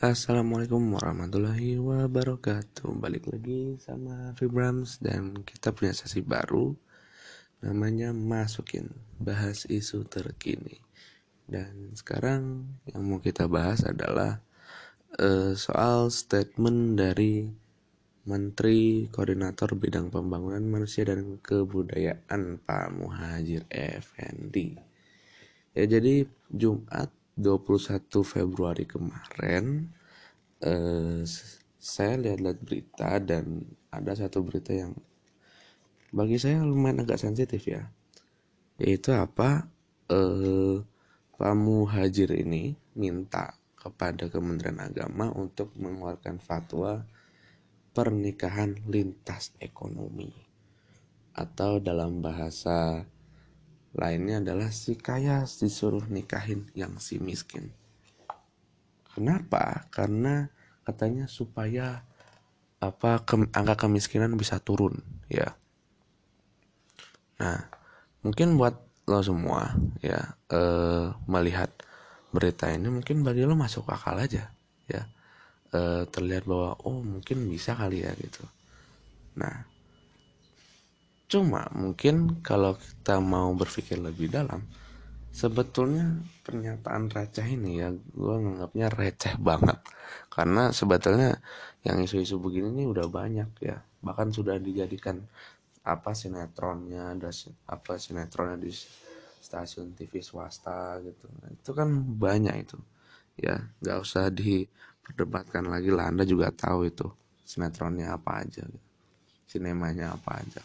[0.00, 2.88] Assalamualaikum warahmatullahi wabarakatuh.
[3.04, 6.72] Balik lagi sama Vibrams Dan kita punya sesi baru.
[7.60, 8.88] Namanya Masukin
[9.20, 10.80] Bahas isu terkini.
[11.44, 14.40] Dan sekarang yang mau kita bahas adalah
[15.20, 17.44] uh, Soal statement dari
[18.24, 24.80] Menteri Koordinator Bidang Pembangunan Manusia dan Kebudayaan Pak Muhajir Effendi.
[25.76, 29.90] Ya jadi Jumat 21 Februari kemarin
[30.64, 31.22] eh,
[31.80, 34.92] saya lihat-lihat berita dan ada satu berita yang
[36.10, 37.86] bagi saya lumayan agak sensitif ya.
[38.76, 39.70] Yaitu apa?
[40.10, 40.82] Eh,
[41.40, 47.06] Pak Muhajir ini minta kepada Kementerian Agama untuk mengeluarkan fatwa
[47.96, 50.28] pernikahan lintas ekonomi.
[51.32, 53.08] Atau dalam bahasa
[53.94, 57.74] lainnya adalah si kaya disuruh nikahin yang si miskin.
[59.10, 59.90] Kenapa?
[59.90, 60.46] Karena
[60.86, 62.06] katanya supaya
[62.80, 65.52] apa ke, angka kemiskinan bisa turun ya.
[67.42, 67.68] Nah,
[68.24, 68.78] mungkin buat
[69.10, 71.68] lo semua ya eh, melihat
[72.30, 74.48] berita ini mungkin bagi lo masuk akal aja
[74.86, 75.02] ya.
[75.70, 78.42] Eh, terlihat bahwa oh mungkin bisa kali ya gitu.
[79.36, 79.69] Nah,
[81.30, 84.66] Cuma mungkin kalau kita mau berpikir lebih dalam,
[85.30, 89.78] sebetulnya pernyataan receh ini ya gue nganggapnya receh banget.
[90.26, 91.38] Karena sebetulnya
[91.86, 93.78] yang isu-isu begini ini udah banyak ya.
[94.02, 95.22] Bahkan sudah dijadikan
[95.86, 97.30] apa sinetronnya ada
[97.70, 98.74] apa sinetronnya di
[99.38, 101.30] stasiun TV swasta gitu.
[101.54, 102.76] Itu kan banyak itu.
[103.38, 106.10] Ya nggak usah diperdebatkan lagi lah.
[106.10, 107.06] Anda juga tahu itu
[107.46, 108.66] sinetronnya apa aja
[109.50, 110.62] sinemanya apa aja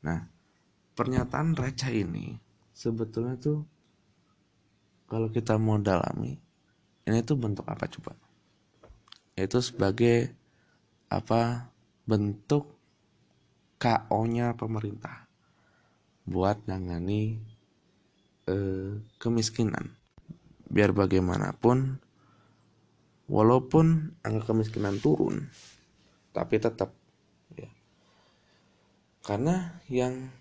[0.00, 0.20] Nah,
[0.96, 2.36] pernyataan receh ini
[2.72, 3.64] sebetulnya tuh
[5.10, 6.38] kalau kita mau dalami
[7.08, 8.14] ini tuh bentuk apa coba?
[9.34, 10.30] Itu sebagai
[11.10, 11.72] apa
[12.06, 12.70] bentuk
[13.80, 15.26] KO-nya pemerintah
[16.28, 17.40] buat nangani
[18.46, 19.96] eh, kemiskinan.
[20.70, 21.98] Biar bagaimanapun
[23.26, 25.50] walaupun angka kemiskinan turun
[26.30, 26.94] tapi tetap
[29.20, 30.32] karena yang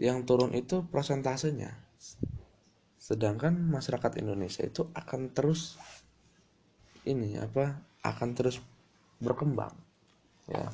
[0.00, 1.76] yang turun itu prosentasenya
[3.00, 5.80] sedangkan masyarakat Indonesia itu akan terus
[7.08, 8.60] ini apa akan terus
[9.20, 9.72] berkembang
[10.48, 10.68] ya.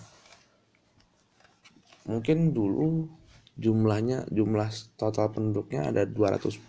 [2.07, 3.11] Mungkin dulu
[3.57, 4.69] jumlahnya jumlah
[5.01, 6.61] total penduduknya ada 210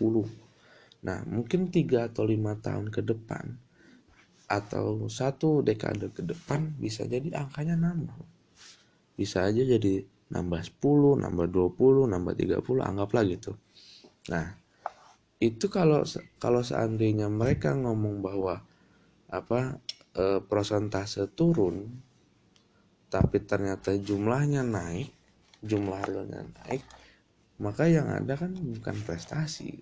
[0.98, 3.54] nah mungkin tiga atau lima tahun ke depan
[4.50, 8.18] atau satu dekade ke depan bisa jadi angkanya nambah
[9.18, 13.58] bisa aja jadi nambah 10, nambah 20, nambah 30, anggaplah gitu.
[14.30, 14.54] Nah,
[15.42, 16.06] itu kalau
[16.38, 18.62] kalau seandainya mereka ngomong bahwa
[19.28, 19.82] apa
[20.14, 21.90] e, prosentase turun
[23.08, 25.08] tapi ternyata jumlahnya naik,
[25.64, 26.84] jumlah realnya naik,
[27.56, 29.80] maka yang ada kan bukan prestasi.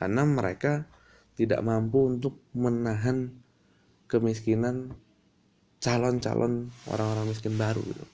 [0.00, 0.88] Karena mereka
[1.36, 3.28] tidak mampu untuk menahan
[4.08, 4.96] kemiskinan
[5.80, 8.06] calon-calon orang-orang miskin baru gitu.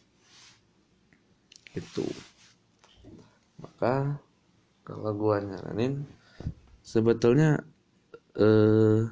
[1.73, 2.07] Itu.
[3.63, 4.19] Maka
[4.83, 6.05] kalau gua nyaranin
[6.83, 7.63] sebetulnya
[8.37, 9.07] eh,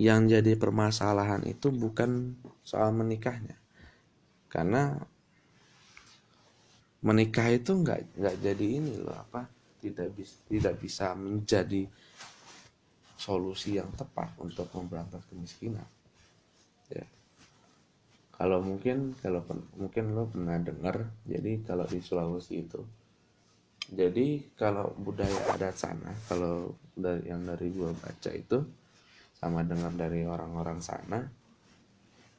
[0.00, 3.58] yang jadi permasalahan itu bukan soal menikahnya.
[4.48, 4.96] Karena
[7.00, 9.48] menikah itu nggak nggak jadi ini loh apa
[9.80, 11.88] tidak bisa tidak bisa menjadi
[13.16, 15.84] solusi yang tepat untuk memberantas kemiskinan
[16.92, 17.04] ya
[18.40, 19.44] kalau mungkin kalau
[19.76, 22.80] mungkin lo pernah dengar jadi kalau di Sulawesi itu
[23.92, 28.64] jadi kalau budaya adat sana kalau dari yang dari gua baca itu
[29.36, 31.20] sama dengar dari orang-orang sana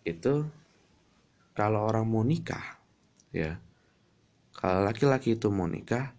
[0.01, 0.41] itu
[1.53, 2.81] kalau orang mau nikah
[3.29, 3.61] ya
[4.57, 6.17] kalau laki-laki itu mau nikah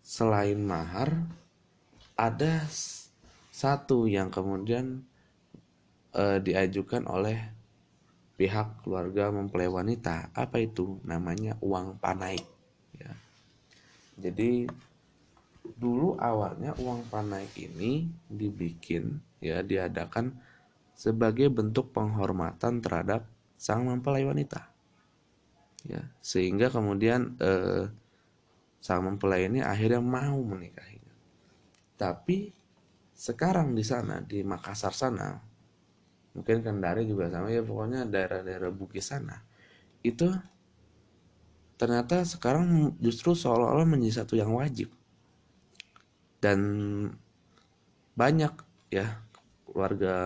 [0.00, 1.12] selain mahar
[2.16, 2.64] ada
[3.52, 5.04] satu yang kemudian
[6.16, 7.56] e, diajukan oleh
[8.36, 10.30] pihak keluarga mempelai wanita.
[10.36, 11.00] Apa itu?
[11.02, 12.38] Namanya uang panai.
[12.96, 13.12] Ya.
[14.16, 14.64] jadi
[15.76, 20.32] dulu awalnya uang panai ini dibikin ya diadakan
[20.96, 23.28] sebagai bentuk penghormatan terhadap
[23.60, 24.64] sang mempelai wanita.
[25.84, 27.92] Ya sehingga kemudian eh,
[28.80, 31.16] sang mempelai ini akhirnya mau menikahinya.
[32.00, 32.52] Tapi
[33.16, 35.55] sekarang di sana di Makassar sana
[36.36, 39.40] mungkin Kendari juga sama ya pokoknya daerah-daerah Bugis sana.
[40.04, 40.28] Itu
[41.80, 44.92] ternyata sekarang justru seolah-olah menjadi satu yang wajib.
[46.36, 46.60] Dan
[48.12, 48.52] banyak
[48.92, 49.24] ya
[49.64, 50.16] keluarga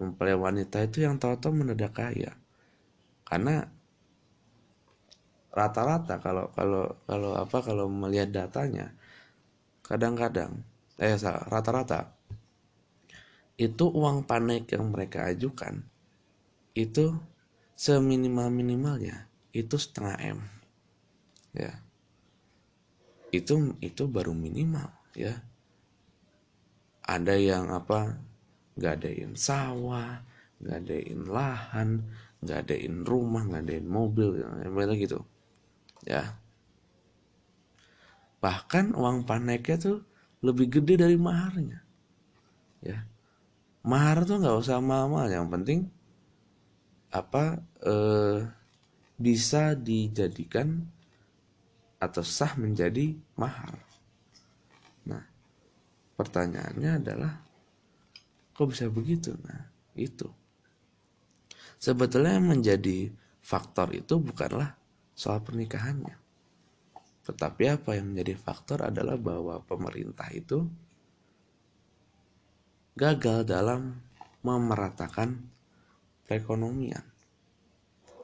[0.00, 2.32] mempelai wanita itu yang tahu-tahu mendadak kaya.
[3.28, 3.68] Karena
[5.52, 8.94] rata-rata kalau kalau kalau apa kalau melihat datanya
[9.82, 10.62] kadang-kadang
[11.00, 11.16] eh
[11.48, 12.14] rata-rata
[13.58, 15.82] itu uang panek yang mereka ajukan
[16.78, 17.10] itu
[17.74, 20.40] seminimal minimalnya itu setengah m
[21.50, 21.74] ya.
[23.34, 24.88] Itu itu baru minimal
[25.18, 25.34] ya.
[27.02, 28.14] Ada yang apa
[28.78, 30.22] nggak adain sawah
[30.62, 31.88] nggak adain lahan
[32.38, 35.18] nggak adain rumah nggak adain mobil yang gitu
[36.06, 36.38] ya.
[38.38, 39.98] Bahkan uang paneknya tuh
[40.46, 41.82] lebih gede dari maharnya
[42.78, 43.02] ya
[43.88, 45.88] mahar tuh nggak usah mahal yang penting
[47.08, 48.44] apa eh,
[49.16, 50.84] bisa dijadikan
[51.98, 53.74] atau sah menjadi mahar.
[55.08, 55.24] Nah
[56.20, 57.32] pertanyaannya adalah
[58.52, 59.32] kok bisa begitu?
[59.40, 60.28] Nah itu.
[61.80, 63.08] Sebetulnya yang menjadi
[63.40, 64.76] faktor itu bukanlah
[65.16, 66.14] soal pernikahannya.
[67.26, 70.66] Tetapi apa yang menjadi faktor adalah bahwa pemerintah itu
[72.98, 73.94] gagal dalam
[74.42, 75.38] memeratakan
[76.26, 77.06] perekonomian.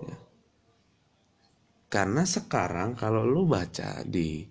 [0.02, 0.18] Ya.
[1.86, 4.42] Karena sekarang kalau lu baca di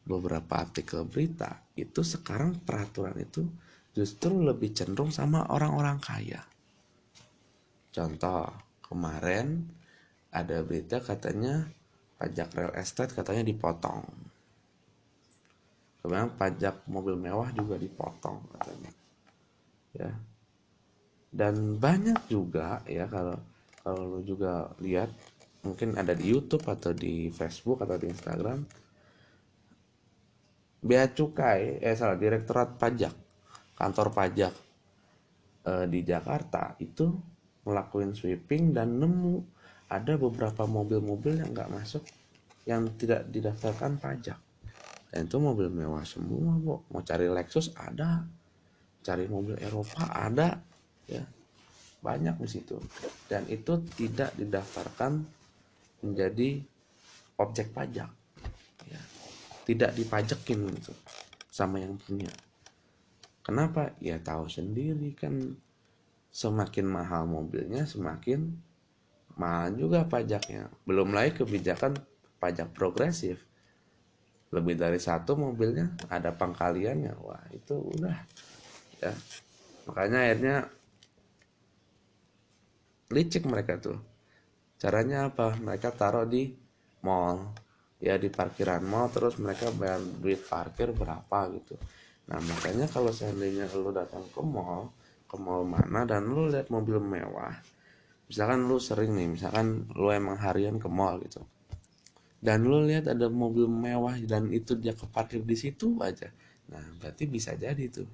[0.00, 3.44] beberapa artikel berita, itu sekarang peraturan itu
[3.92, 6.40] justru lebih cenderung sama orang-orang kaya.
[7.92, 8.48] Contoh,
[8.80, 9.68] kemarin
[10.32, 11.68] ada berita katanya
[12.16, 14.08] pajak real estate katanya dipotong.
[16.00, 18.99] Kemudian pajak mobil mewah juga dipotong katanya
[19.94, 20.12] ya.
[21.30, 23.38] Dan banyak juga ya kalau
[23.80, 25.08] kalau lu juga lihat
[25.62, 28.64] mungkin ada di YouTube atau di Facebook atau di Instagram
[30.80, 33.12] bea cukai eh salah direktorat pajak
[33.76, 34.52] kantor pajak
[35.68, 37.12] eh, di Jakarta itu
[37.68, 39.44] melakukan sweeping dan nemu
[39.90, 42.04] ada beberapa mobil-mobil yang nggak masuk
[42.64, 44.38] yang tidak didaftarkan pajak.
[45.10, 48.22] Dan itu mobil mewah semua bu mau cari Lexus ada
[49.00, 50.60] cari mobil Eropa ada
[51.08, 51.24] ya.
[52.00, 52.80] Banyak di situ.
[53.28, 55.20] Dan itu tidak didaftarkan
[56.00, 56.64] menjadi
[57.36, 58.08] objek pajak
[58.88, 59.00] ya.
[59.68, 60.92] tidak dipajakin gitu
[61.52, 62.32] sama yang punya.
[63.44, 63.92] Kenapa?
[64.00, 65.56] Ya tahu sendiri kan
[66.30, 68.54] semakin mahal mobilnya semakin
[69.36, 70.68] mahal juga pajaknya.
[70.84, 71.98] Belum lagi kebijakan
[72.38, 73.40] pajak progresif.
[74.50, 77.14] Lebih dari satu mobilnya ada pangkaliannya.
[77.22, 78.16] Wah itu udah
[79.00, 79.12] ya.
[79.88, 80.56] Makanya akhirnya
[83.10, 83.98] licik mereka tuh.
[84.76, 85.56] Caranya apa?
[85.56, 86.52] Mereka taruh di
[87.02, 87.56] mall.
[88.00, 91.76] Ya di parkiran mall terus mereka bayar duit parkir berapa gitu.
[92.28, 94.92] Nah makanya kalau seandainya lu datang ke mall
[95.30, 97.54] ke mall mana dan lu lihat mobil mewah
[98.26, 101.46] misalkan lu sering nih misalkan lu emang harian ke mall gitu
[102.42, 106.34] dan lu lihat ada mobil mewah dan itu dia keparkir di situ aja
[106.66, 108.10] nah berarti bisa jadi tuh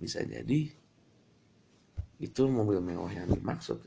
[0.00, 0.72] bisa jadi
[2.20, 3.80] itu mobil mewah yang dimaksud.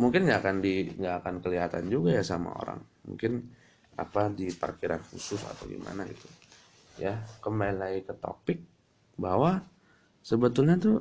[0.00, 2.80] Mungkin nggak akan di nggak akan kelihatan juga ya sama orang.
[3.08, 3.32] Mungkin
[3.94, 6.28] apa di parkiran khusus atau gimana gitu.
[7.00, 8.58] Ya kembali lagi ke topik
[9.16, 9.62] bahwa
[10.20, 10.98] sebetulnya tuh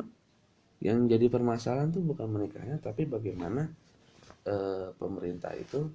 [0.79, 3.71] yang jadi permasalahan tuh bukan menikahnya tapi bagaimana
[4.43, 4.55] e,
[4.95, 5.89] pemerintah itu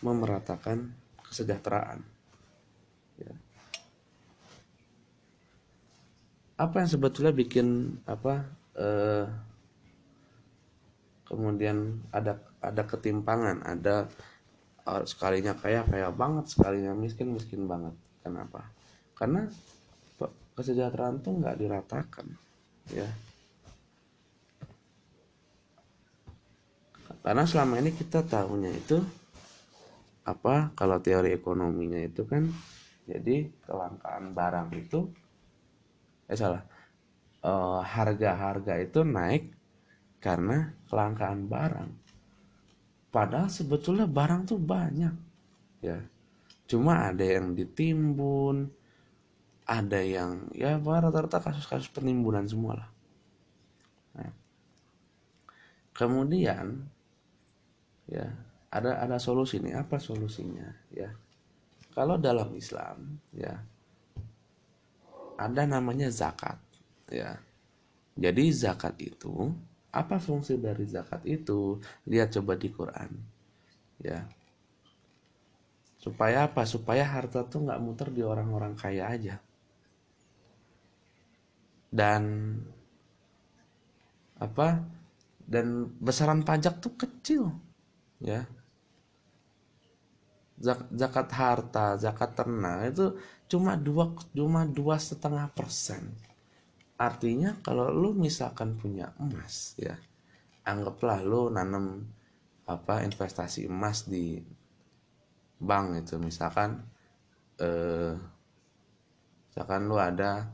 [0.00, 0.92] memeratakan
[1.24, 1.98] kesejahteraan.
[3.18, 3.32] Ya
[6.54, 8.46] apa yang sebetulnya bikin apa
[8.78, 9.26] eh,
[11.26, 14.06] kemudian ada ada ketimpangan ada
[14.88, 17.92] uh, sekalinya kaya kaya banget sekalinya miskin miskin banget.
[18.24, 18.64] Kenapa?
[19.16, 19.48] Karena
[20.54, 22.26] kesejahteraan tuh nggak diratakan
[22.92, 23.08] ya.
[27.24, 29.00] Karena selama ini kita tahunya itu
[30.24, 32.48] apa kalau teori ekonominya itu kan
[33.04, 35.08] jadi kelangkaan barang itu
[36.28, 36.62] eh salah.
[37.44, 39.52] Uh, harga-harga itu naik
[40.20, 41.90] karena kelangkaan barang.
[43.12, 45.14] Padahal sebetulnya barang tuh banyak
[45.84, 46.00] ya.
[46.64, 48.72] Cuma ada yang ditimbun
[49.64, 52.90] ada yang ya rata-rata kasus-kasus penimbunan semua lah
[54.12, 54.32] nah,
[55.96, 56.84] kemudian
[58.04, 58.28] ya
[58.74, 59.78] ada ada solusi nih.
[59.78, 61.14] Apa solusinya ya?
[61.94, 63.54] Kalau dalam Islam ya
[65.34, 66.58] ada namanya zakat
[67.10, 67.38] ya.
[68.14, 69.50] Jadi zakat itu
[69.94, 71.78] apa fungsi dari zakat itu?
[72.10, 73.10] Lihat coba di Quran
[74.02, 74.26] ya.
[75.98, 76.66] Supaya apa?
[76.66, 79.38] Supaya harta tuh nggak muter di orang-orang kaya aja.
[81.94, 82.22] Dan
[84.38, 84.82] apa?
[85.46, 87.42] Dan besaran pajak tuh kecil
[88.18, 88.42] ya.
[90.94, 93.06] Zakat harta zakat ternak itu
[93.54, 96.10] cuma dua cuma dua setengah persen.
[96.98, 99.94] Artinya kalau lu misalkan punya emas ya
[100.66, 102.02] anggaplah lu nanam
[102.66, 104.42] apa investasi emas di
[105.62, 106.18] bank itu.
[106.18, 106.82] Misalkan
[107.62, 108.18] eh
[109.54, 110.50] misalkan lu ada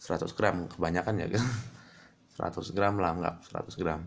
[0.00, 1.44] 100 gram kebanyakan ya kan
[2.48, 4.00] 100 gram lah enggak 100 gram.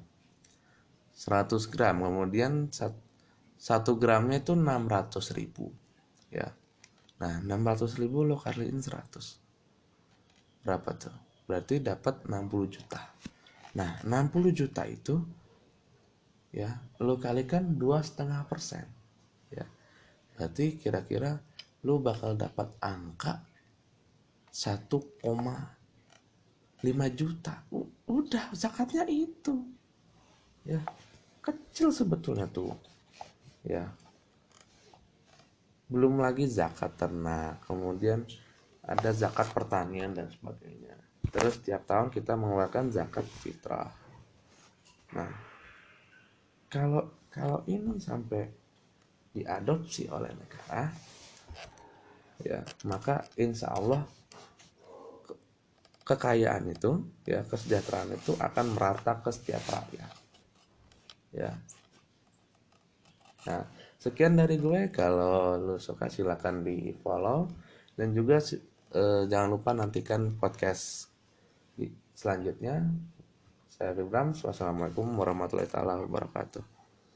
[1.13, 2.89] 100 gram kemudian 1
[4.01, 5.69] gramnya itu 600 ribu
[6.33, 6.49] ya
[7.21, 11.13] nah 600 ribu lo kaliin 100 berapa tuh?
[11.45, 13.01] Berarti dapat 60 juta.
[13.77, 15.21] Nah 60 juta itu
[16.51, 18.85] ya lo kalikan dua setengah persen
[19.53, 19.65] ya.
[20.33, 21.37] Berarti kira-kira
[21.85, 23.45] lo bakal dapat angka
[24.49, 24.89] 1,5
[27.13, 27.53] juta.
[28.09, 29.61] Udah zakatnya itu.
[30.65, 30.81] Ya
[31.41, 32.77] kecil sebetulnya tuh
[33.65, 33.89] ya
[35.91, 38.23] belum lagi zakat ternak kemudian
[38.81, 43.87] ada zakat pertanian dan sebagainya Terus tiap tahun kita mengeluarkan zakat fitrah.
[45.15, 45.31] Nah,
[46.67, 48.49] kalau kalau ini sampai
[49.31, 50.91] diadopsi oleh negara,
[52.43, 54.03] ya maka insya Allah
[56.03, 60.13] kekayaan itu, ya kesejahteraan itu akan merata ke setiap rakyat.
[61.31, 61.51] Ya.
[63.47, 63.63] Nah,
[64.01, 64.89] sekian dari gue.
[64.89, 67.45] Kalau lu suka silakan di follow
[67.93, 71.13] dan juga eh, jangan lupa nantikan podcast
[72.17, 72.89] selanjutnya.
[73.69, 75.69] Saya Ridwan wassalamualaikum warahmatullahi
[76.05, 76.70] wabarakatuh